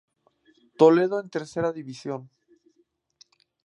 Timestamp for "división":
1.71-2.21